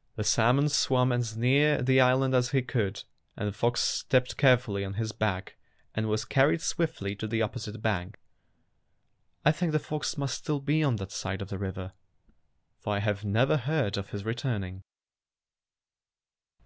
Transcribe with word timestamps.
''The 0.16 0.24
salmon 0.24 0.68
swam 0.68 1.10
as 1.10 1.38
near 1.38 1.80
the 1.80 2.02
island 2.02 2.34
as 2.34 2.50
he 2.50 2.60
could, 2.60 3.02
and 3.34 3.48
the 3.48 3.52
fox 3.52 3.80
stepped 3.80 4.36
carefully 4.36 4.84
on 4.84 4.92
his 5.00 5.10
back 5.12 5.56
and 5.94 6.06
was 6.06 6.26
carried 6.26 6.60
swiftly 6.60 7.16
to 7.16 7.26
the 7.26 7.40
opposite 7.40 7.80
bank. 7.80 8.18
I 9.42 9.52
think 9.52 9.72
the 9.72 9.78
fox 9.78 10.18
must 10.18 10.36
still 10.36 10.60
be 10.60 10.84
on 10.84 10.96
that 10.96 11.12
side 11.12 11.40
of 11.40 11.48
the 11.48 11.56
river, 11.56 11.94
for 12.78 12.92
I 12.94 12.98
have 12.98 13.24
never 13.24 13.56
heard 13.56 13.96
of 13.96 14.10
his 14.10 14.22
returning. 14.22 14.82